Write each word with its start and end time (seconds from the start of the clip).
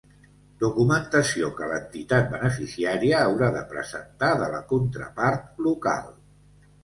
Documentació 0.61 1.49
que 1.57 1.67
l'entitat 1.71 2.31
beneficiària 2.31 3.19
haurà 3.25 3.51
de 3.57 3.61
presentar 3.73 4.31
de 4.41 4.47
la 4.55 4.61
contrapart 4.75 5.63
local. 5.69 6.11